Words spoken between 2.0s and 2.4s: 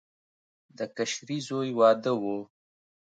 و.